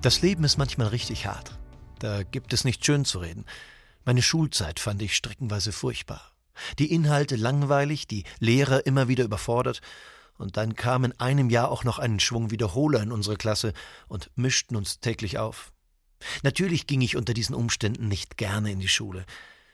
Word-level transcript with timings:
Das 0.00 0.22
Leben 0.22 0.44
ist 0.44 0.58
manchmal 0.58 0.86
richtig 0.86 1.26
hart. 1.26 1.58
Da 1.98 2.22
gibt 2.22 2.52
es 2.52 2.64
nicht 2.64 2.86
schön 2.86 3.04
zu 3.04 3.18
reden. 3.18 3.44
Meine 4.04 4.22
Schulzeit 4.22 4.78
fand 4.78 5.02
ich 5.02 5.16
streckenweise 5.16 5.72
furchtbar. 5.72 6.32
Die 6.78 6.92
Inhalte 6.92 7.34
langweilig, 7.34 8.06
die 8.06 8.22
Lehrer 8.38 8.86
immer 8.86 9.08
wieder 9.08 9.24
überfordert, 9.24 9.80
und 10.38 10.56
dann 10.56 10.76
kam 10.76 11.02
in 11.02 11.18
einem 11.18 11.50
Jahr 11.50 11.68
auch 11.68 11.82
noch 11.82 11.98
ein 11.98 12.20
Schwung 12.20 12.52
Wiederholer 12.52 13.02
in 13.02 13.10
unsere 13.10 13.36
Klasse 13.36 13.72
und 14.06 14.30
mischten 14.36 14.76
uns 14.76 15.00
täglich 15.00 15.36
auf. 15.38 15.72
Natürlich 16.44 16.86
ging 16.86 17.00
ich 17.00 17.16
unter 17.16 17.34
diesen 17.34 17.56
Umständen 17.56 18.06
nicht 18.06 18.36
gerne 18.36 18.70
in 18.70 18.78
die 18.78 18.86
Schule. 18.86 19.26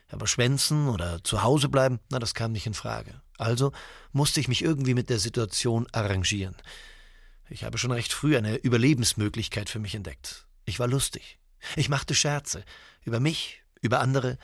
Aber 0.09 0.25
schwänzen 0.25 0.87
oder 0.87 1.23
zu 1.23 1.43
Hause 1.43 1.69
bleiben, 1.69 1.99
na, 2.09 2.17
das 2.17 2.33
kam 2.33 2.51
nicht 2.51 2.65
in 2.65 2.73
Frage. 2.73 3.21
Also 3.37 3.73
musste 4.11 4.39
ich 4.39 4.47
mich 4.47 4.63
irgendwie 4.63 4.95
mit 4.95 5.11
der 5.11 5.19
Situation 5.19 5.85
arrangieren. 5.91 6.55
Ich 7.49 7.63
habe 7.63 7.77
schon 7.77 7.91
recht 7.91 8.11
früh 8.11 8.37
eine 8.37 8.55
Überlebensmöglichkeit 8.55 9.69
für 9.69 9.79
mich 9.79 9.95
entdeckt. 9.95 10.47
Ich 10.65 10.79
war 10.79 10.87
lustig. 10.87 11.37
Ich 11.75 11.89
machte 11.89 12.15
Scherze. 12.15 12.63
Über 13.03 13.19
mich, 13.19 13.61
über 13.81 13.99
andere. 13.99 14.37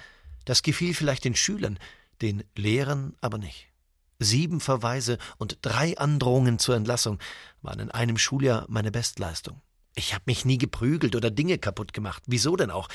Das 0.46 0.62
gefiel 0.62 0.94
vielleicht 0.94 1.26
den 1.26 1.36
Schülern, 1.36 1.80
den 2.22 2.44
Lehrern 2.56 3.16
aber 3.22 3.38
nicht. 3.38 3.68
Sieben 4.20 4.60
Verweise 4.60 5.18
und 5.38 5.58
drei 5.64 5.98
Androhungen 5.98 6.60
zur 6.60 6.76
Entlassung 6.76 7.18
waren 7.64 7.80
in 7.80 7.92
einem 7.92 8.20
Schuljahr 8.20 8.66
meine 8.70 8.92
Bestleistung. 8.92 9.62
Ich 9.96 10.14
habe 10.14 10.24
mich 10.28 10.46
nie 10.46 10.60
geprügelt 10.60 11.16
oder 11.16 11.32
Dinge 11.32 11.58
kaputt 11.58 11.94
gemacht. 11.94 12.24
Wieso 12.28 12.56
denn 12.56 12.70
auch? 12.70 12.88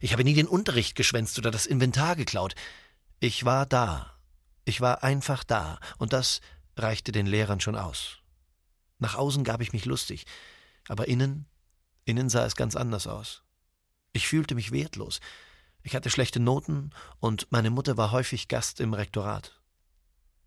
Ich 0.00 0.12
habe 0.12 0.24
nie 0.24 0.34
den 0.34 0.48
Unterricht 0.48 0.96
geschwänzt 0.96 1.38
oder 1.38 1.50
das 1.50 1.66
Inventar 1.66 2.16
geklaut. 2.16 2.54
Ich 3.20 3.44
war 3.44 3.66
da. 3.66 4.14
Ich 4.64 4.80
war 4.80 5.04
einfach 5.04 5.44
da. 5.44 5.78
Und 5.98 6.14
das 6.14 6.40
reichte 6.76 7.12
den 7.12 7.26
Lehrern 7.26 7.60
schon 7.60 7.76
aus. 7.76 8.19
Nach 9.00 9.16
außen 9.16 9.42
gab 9.42 9.60
ich 9.60 9.72
mich 9.72 9.86
lustig, 9.86 10.26
aber 10.86 11.08
innen, 11.08 11.46
innen 12.04 12.28
sah 12.28 12.46
es 12.46 12.54
ganz 12.54 12.76
anders 12.76 13.06
aus. 13.06 13.42
Ich 14.12 14.28
fühlte 14.28 14.54
mich 14.54 14.72
wertlos. 14.72 15.20
Ich 15.82 15.96
hatte 15.96 16.10
schlechte 16.10 16.38
Noten 16.38 16.90
und 17.18 17.48
meine 17.50 17.70
Mutter 17.70 17.96
war 17.96 18.12
häufig 18.12 18.48
Gast 18.48 18.78
im 18.80 18.94
Rektorat. 18.94 19.60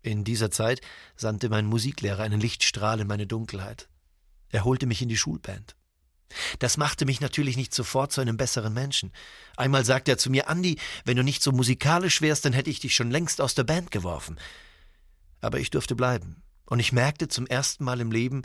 In 0.02 0.22
dieser 0.22 0.50
Zeit 0.50 0.80
sandte 1.16 1.48
mein 1.48 1.66
Musiklehrer 1.66 2.22
einen 2.22 2.40
Lichtstrahl 2.40 3.00
in 3.00 3.08
meine 3.08 3.26
Dunkelheit. 3.26 3.88
Er 4.50 4.64
holte 4.64 4.86
mich 4.86 5.02
in 5.02 5.08
die 5.08 5.16
Schulband. 5.16 5.74
Das 6.58 6.76
machte 6.76 7.06
mich 7.06 7.20
natürlich 7.20 7.56
nicht 7.56 7.74
sofort 7.74 8.12
zu 8.12 8.20
einem 8.20 8.36
besseren 8.36 8.72
Menschen. 8.72 9.12
Einmal 9.56 9.84
sagte 9.84 10.12
er 10.12 10.18
zu 10.18 10.30
mir, 10.30 10.48
Andi, 10.48 10.78
wenn 11.04 11.16
du 11.16 11.24
nicht 11.24 11.42
so 11.42 11.52
musikalisch 11.52 12.20
wärst, 12.20 12.44
dann 12.44 12.52
hätte 12.52 12.70
ich 12.70 12.80
dich 12.80 12.94
schon 12.94 13.10
längst 13.10 13.40
aus 13.40 13.54
der 13.54 13.64
Band 13.64 13.90
geworfen. 13.90 14.38
Aber 15.40 15.58
ich 15.58 15.70
durfte 15.70 15.96
bleiben. 15.96 16.43
Und 16.66 16.80
ich 16.80 16.92
merkte 16.92 17.28
zum 17.28 17.46
ersten 17.46 17.84
Mal 17.84 18.00
im 18.00 18.10
Leben, 18.10 18.42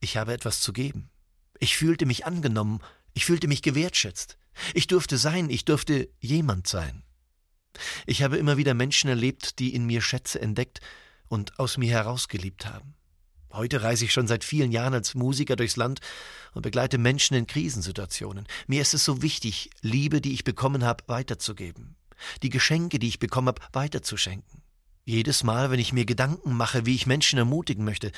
ich 0.00 0.16
habe 0.16 0.32
etwas 0.32 0.60
zu 0.60 0.72
geben. 0.72 1.10
Ich 1.58 1.76
fühlte 1.76 2.06
mich 2.06 2.26
angenommen, 2.26 2.80
ich 3.14 3.24
fühlte 3.24 3.48
mich 3.48 3.62
gewertschätzt. 3.62 4.36
Ich 4.74 4.86
durfte 4.86 5.16
sein, 5.16 5.48
ich 5.50 5.64
durfte 5.64 6.08
jemand 6.20 6.66
sein. 6.66 7.04
Ich 8.06 8.22
habe 8.22 8.36
immer 8.36 8.56
wieder 8.56 8.74
Menschen 8.74 9.08
erlebt, 9.08 9.58
die 9.58 9.74
in 9.74 9.86
mir 9.86 10.02
Schätze 10.02 10.40
entdeckt 10.40 10.80
und 11.28 11.58
aus 11.58 11.78
mir 11.78 11.90
herausgeliebt 11.90 12.66
haben. 12.66 12.94
Heute 13.52 13.82
reise 13.82 14.06
ich 14.06 14.12
schon 14.12 14.26
seit 14.26 14.44
vielen 14.44 14.72
Jahren 14.72 14.94
als 14.94 15.14
Musiker 15.14 15.56
durchs 15.56 15.76
Land 15.76 16.00
und 16.54 16.62
begleite 16.62 16.96
Menschen 16.96 17.34
in 17.36 17.46
Krisensituationen. 17.46 18.46
Mir 18.66 18.80
ist 18.80 18.94
es 18.94 19.04
so 19.04 19.20
wichtig, 19.20 19.70
Liebe, 19.82 20.20
die 20.20 20.32
ich 20.32 20.44
bekommen 20.44 20.84
habe, 20.84 21.04
weiterzugeben. 21.06 21.96
Die 22.42 22.50
Geschenke, 22.50 22.98
die 22.98 23.08
ich 23.08 23.18
bekommen 23.18 23.48
habe, 23.48 23.62
weiterzuschenken. 23.72 24.61
Jedes 25.04 25.42
Mal, 25.42 25.70
wenn 25.70 25.80
ich 25.80 25.92
mir 25.92 26.04
Gedanken 26.04 26.56
mache, 26.56 26.86
wie 26.86 26.94
ich 26.94 27.06
Menschen 27.06 27.38
ermutigen 27.38 27.84
möchte, 27.84 28.12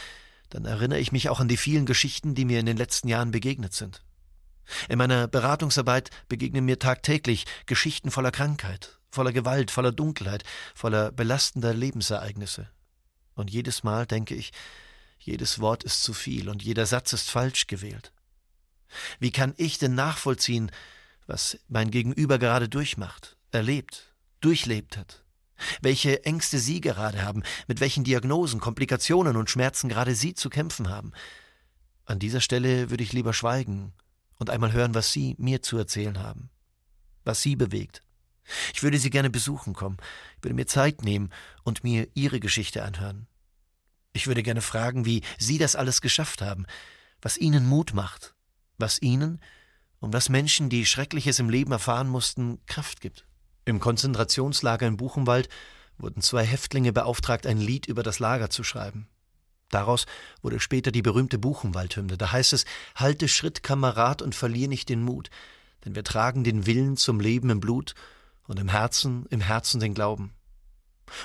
dann 0.50 0.66
erinnere 0.66 1.00
ich 1.00 1.12
mich 1.12 1.28
auch 1.30 1.40
an 1.40 1.48
die 1.48 1.56
vielen 1.56 1.86
Geschichten, 1.86 2.34
die 2.34 2.44
mir 2.44 2.60
in 2.60 2.66
den 2.66 2.76
letzten 2.76 3.08
Jahren 3.08 3.30
begegnet 3.30 3.72
sind. 3.72 4.02
In 4.88 4.98
meiner 4.98 5.26
Beratungsarbeit 5.28 6.10
begegnen 6.28 6.64
mir 6.64 6.78
tagtäglich 6.78 7.46
Geschichten 7.66 8.10
voller 8.10 8.30
Krankheit, 8.30 8.98
voller 9.10 9.32
Gewalt, 9.32 9.70
voller 9.70 9.92
Dunkelheit, 9.92 10.44
voller 10.74 11.10
belastender 11.10 11.74
Lebensereignisse. 11.74 12.68
Und 13.34 13.50
jedes 13.50 13.82
Mal 13.82 14.06
denke 14.06 14.34
ich, 14.34 14.52
jedes 15.18 15.58
Wort 15.60 15.84
ist 15.84 16.02
zu 16.02 16.12
viel 16.12 16.48
und 16.48 16.62
jeder 16.62 16.86
Satz 16.86 17.12
ist 17.12 17.30
falsch 17.30 17.66
gewählt. 17.66 18.12
Wie 19.18 19.32
kann 19.32 19.54
ich 19.56 19.78
denn 19.78 19.94
nachvollziehen, 19.94 20.70
was 21.26 21.58
mein 21.68 21.90
Gegenüber 21.90 22.38
gerade 22.38 22.68
durchmacht, 22.68 23.36
erlebt, 23.50 24.14
durchlebt 24.40 24.96
hat? 24.96 25.23
Welche 25.80 26.24
Ängste 26.24 26.58
Sie 26.58 26.80
gerade 26.80 27.22
haben, 27.22 27.42
mit 27.68 27.80
welchen 27.80 28.04
Diagnosen, 28.04 28.60
Komplikationen 28.60 29.36
und 29.36 29.50
Schmerzen 29.50 29.88
gerade 29.88 30.14
Sie 30.14 30.34
zu 30.34 30.50
kämpfen 30.50 30.88
haben. 30.88 31.12
An 32.04 32.18
dieser 32.18 32.40
Stelle 32.40 32.90
würde 32.90 33.04
ich 33.04 33.12
lieber 33.12 33.32
schweigen 33.32 33.92
und 34.38 34.50
einmal 34.50 34.72
hören, 34.72 34.94
was 34.94 35.12
Sie 35.12 35.36
mir 35.38 35.62
zu 35.62 35.78
erzählen 35.78 36.18
haben, 36.18 36.50
was 37.24 37.42
Sie 37.42 37.56
bewegt. 37.56 38.02
Ich 38.74 38.82
würde 38.82 38.98
Sie 38.98 39.10
gerne 39.10 39.30
besuchen 39.30 39.72
kommen, 39.72 39.96
ich 40.36 40.44
würde 40.44 40.54
mir 40.54 40.66
Zeit 40.66 41.02
nehmen 41.02 41.30
und 41.62 41.82
mir 41.82 42.08
Ihre 42.14 42.40
Geschichte 42.40 42.82
anhören. 42.82 43.26
Ich 44.12 44.26
würde 44.26 44.42
gerne 44.42 44.60
fragen, 44.60 45.04
wie 45.06 45.22
Sie 45.38 45.58
das 45.58 45.76
alles 45.76 46.00
geschafft 46.00 46.42
haben, 46.42 46.66
was 47.22 47.38
Ihnen 47.38 47.66
Mut 47.66 47.94
macht, 47.94 48.34
was 48.76 49.00
Ihnen 49.00 49.40
und 49.98 50.12
was 50.12 50.28
Menschen, 50.28 50.68
die 50.68 50.84
Schreckliches 50.84 51.38
im 51.38 51.48
Leben 51.48 51.72
erfahren 51.72 52.08
mussten, 52.08 52.64
Kraft 52.66 53.00
gibt. 53.00 53.26
Im 53.64 53.80
Konzentrationslager 53.80 54.86
in 54.86 54.96
Buchenwald 54.96 55.48
wurden 55.96 56.20
zwei 56.20 56.44
Häftlinge 56.44 56.92
beauftragt, 56.92 57.46
ein 57.46 57.58
Lied 57.58 57.86
über 57.86 58.02
das 58.02 58.18
Lager 58.18 58.50
zu 58.50 58.64
schreiben. 58.64 59.08
Daraus 59.70 60.06
wurde 60.42 60.60
später 60.60 60.92
die 60.92 61.02
berühmte 61.02 61.38
Buchenwaldhymne. 61.38 62.18
Da 62.18 62.32
heißt 62.32 62.52
es: 62.52 62.64
Halte 62.94 63.28
Schritt, 63.28 63.62
Kamerad, 63.62 64.22
und 64.22 64.34
verlier 64.34 64.68
nicht 64.68 64.88
den 64.88 65.02
Mut, 65.02 65.30
denn 65.84 65.94
wir 65.94 66.04
tragen 66.04 66.44
den 66.44 66.66
Willen 66.66 66.96
zum 66.96 67.20
Leben 67.20 67.50
im 67.50 67.60
Blut 67.60 67.94
und 68.46 68.60
im 68.60 68.68
Herzen, 68.68 69.26
im 69.30 69.40
Herzen 69.40 69.80
den 69.80 69.94
Glauben. 69.94 70.34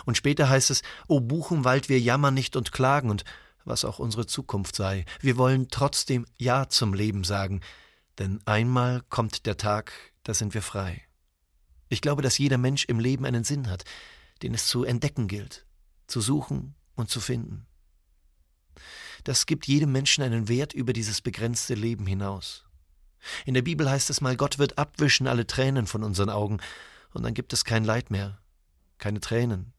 Und 0.06 0.18
später 0.18 0.50
heißt 0.50 0.72
es: 0.72 0.82
O 1.08 1.20
Buchenwald, 1.20 1.90
wir 1.90 2.00
jammern 2.00 2.34
nicht 2.34 2.56
und 2.56 2.72
klagen, 2.72 3.10
und 3.10 3.24
was 3.66 3.86
auch 3.86 4.00
unsere 4.00 4.26
Zukunft 4.26 4.76
sei, 4.76 5.06
wir 5.20 5.38
wollen 5.38 5.68
trotzdem 5.70 6.26
Ja 6.38 6.70
zum 6.70 6.94
Leben 6.94 7.24
sagen, 7.24 7.62
denn 8.18 8.40
einmal 8.46 9.02
kommt 9.10 9.46
der 9.46 9.58
Tag, 9.58 9.92
da 10.24 10.34
sind 10.34 10.54
wir 10.54 10.62
frei. 10.62 11.09
Ich 11.90 12.02
glaube, 12.02 12.22
dass 12.22 12.38
jeder 12.38 12.58
Mensch 12.58 12.86
im 12.86 13.00
Leben 13.00 13.26
einen 13.26 13.44
Sinn 13.44 13.70
hat, 13.70 13.84
den 14.42 14.54
es 14.54 14.68
zu 14.68 14.84
entdecken 14.84 15.28
gilt, 15.28 15.66
zu 16.08 16.22
suchen 16.22 16.76
und 16.96 17.10
zu 17.10 17.20
finden. 17.20 17.66
Das 19.24 19.46
gibt 19.46 19.68
jedem 19.68 19.92
Menschen 19.92 20.24
einen 20.24 20.48
Wert 20.48 20.74
über 20.74 20.94
dieses 20.94 21.22
begrenzte 21.22 21.74
Leben 21.74 22.06
hinaus. 22.06 22.66
In 23.46 23.54
der 23.54 23.64
Bibel 23.64 23.90
heißt 23.90 24.10
es 24.10 24.22
mal, 24.22 24.38
Gott 24.38 24.60
wird 24.60 24.78
abwischen 24.78 25.28
alle 25.28 25.46
Tränen 25.46 25.88
von 25.88 26.04
unseren 26.04 26.30
Augen, 26.30 26.60
und 27.12 27.24
dann 27.24 27.34
gibt 27.34 27.54
es 27.54 27.66
kein 27.66 27.84
Leid 27.84 28.12
mehr, 28.12 28.40
keine 29.00 29.20
Tränen, 29.20 29.74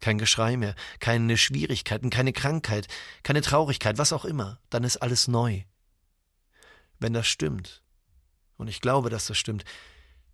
kein 0.00 0.18
Geschrei 0.18 0.56
mehr, 0.56 0.74
keine 0.98 1.38
Schwierigkeiten, 1.38 2.10
keine 2.10 2.32
Krankheit, 2.32 2.88
keine 3.22 3.40
Traurigkeit, 3.40 3.98
was 3.98 4.12
auch 4.12 4.24
immer, 4.24 4.58
dann 4.68 4.84
ist 4.84 4.96
alles 4.98 5.28
neu. 5.28 5.62
Wenn 6.98 7.12
das 7.12 7.28
stimmt, 7.28 7.82
und 8.56 8.68
ich 8.68 8.80
glaube, 8.80 9.10
dass 9.10 9.26
das 9.26 9.38
stimmt, 9.38 9.64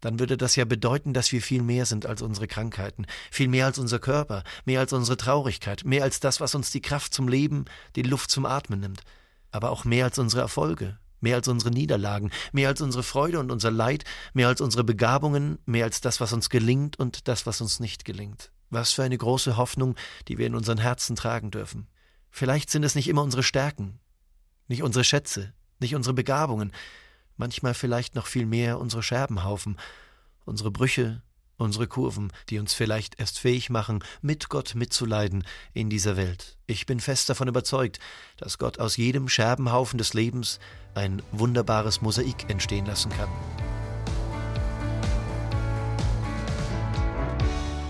dann 0.00 0.18
würde 0.18 0.36
das 0.36 0.56
ja 0.56 0.64
bedeuten, 0.64 1.12
dass 1.12 1.32
wir 1.32 1.42
viel 1.42 1.62
mehr 1.62 1.86
sind 1.86 2.06
als 2.06 2.22
unsere 2.22 2.46
Krankheiten, 2.46 3.06
viel 3.30 3.48
mehr 3.48 3.66
als 3.66 3.78
unser 3.78 3.98
Körper, 3.98 4.44
mehr 4.64 4.80
als 4.80 4.92
unsere 4.92 5.16
Traurigkeit, 5.16 5.84
mehr 5.84 6.04
als 6.04 6.20
das, 6.20 6.40
was 6.40 6.54
uns 6.54 6.70
die 6.70 6.82
Kraft 6.82 7.12
zum 7.14 7.28
Leben, 7.28 7.64
die 7.96 8.02
Luft 8.02 8.30
zum 8.30 8.46
Atmen 8.46 8.80
nimmt, 8.80 9.02
aber 9.50 9.70
auch 9.70 9.84
mehr 9.84 10.04
als 10.04 10.18
unsere 10.18 10.42
Erfolge, 10.42 10.98
mehr 11.20 11.36
als 11.36 11.48
unsere 11.48 11.70
Niederlagen, 11.70 12.30
mehr 12.52 12.68
als 12.68 12.80
unsere 12.80 13.02
Freude 13.02 13.40
und 13.40 13.50
unser 13.50 13.70
Leid, 13.70 14.04
mehr 14.34 14.48
als 14.48 14.60
unsere 14.60 14.84
Begabungen, 14.84 15.58
mehr 15.66 15.84
als 15.84 16.00
das, 16.00 16.20
was 16.20 16.32
uns 16.32 16.48
gelingt 16.50 16.98
und 16.98 17.28
das, 17.28 17.46
was 17.46 17.60
uns 17.60 17.80
nicht 17.80 18.04
gelingt. 18.04 18.52
Was 18.70 18.92
für 18.92 19.02
eine 19.02 19.18
große 19.18 19.56
Hoffnung, 19.56 19.96
die 20.28 20.38
wir 20.38 20.46
in 20.46 20.54
unseren 20.54 20.78
Herzen 20.78 21.16
tragen 21.16 21.50
dürfen. 21.50 21.88
Vielleicht 22.30 22.70
sind 22.70 22.84
es 22.84 22.94
nicht 22.94 23.08
immer 23.08 23.22
unsere 23.22 23.42
Stärken, 23.42 23.98
nicht 24.68 24.82
unsere 24.82 25.04
Schätze, 25.04 25.54
nicht 25.80 25.94
unsere 25.94 26.14
Begabungen, 26.14 26.72
manchmal 27.38 27.74
vielleicht 27.74 28.14
noch 28.14 28.26
viel 28.26 28.46
mehr 28.46 28.78
unsere 28.78 29.02
Scherbenhaufen, 29.02 29.78
unsere 30.44 30.70
Brüche, 30.70 31.22
unsere 31.56 31.86
Kurven, 31.86 32.32
die 32.48 32.58
uns 32.58 32.72
vielleicht 32.74 33.18
erst 33.18 33.38
fähig 33.38 33.68
machen, 33.70 34.02
mit 34.22 34.48
Gott 34.48 34.74
mitzuleiden 34.74 35.44
in 35.74 35.90
dieser 35.90 36.16
Welt. 36.16 36.56
Ich 36.66 36.86
bin 36.86 37.00
fest 37.00 37.28
davon 37.28 37.48
überzeugt, 37.48 37.98
dass 38.36 38.58
Gott 38.58 38.78
aus 38.78 38.96
jedem 38.96 39.28
Scherbenhaufen 39.28 39.98
des 39.98 40.14
Lebens 40.14 40.60
ein 40.94 41.22
wunderbares 41.32 42.00
Mosaik 42.00 42.48
entstehen 42.48 42.86
lassen 42.86 43.10
kann. 43.10 43.28